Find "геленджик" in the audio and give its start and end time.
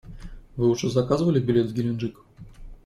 1.75-2.23